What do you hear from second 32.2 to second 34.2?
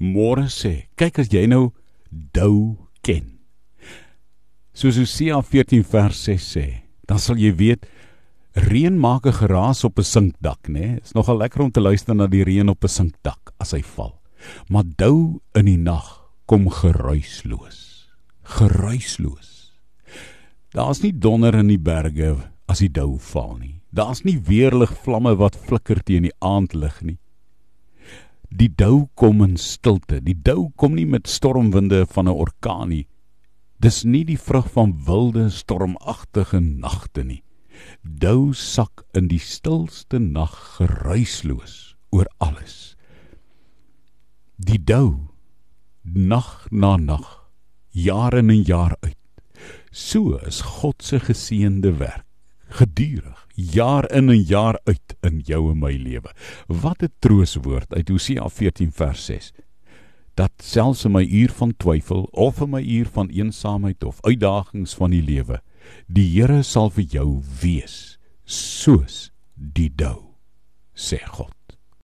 'n orkaan nie. Dis